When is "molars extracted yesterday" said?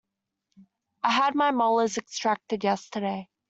1.51-3.29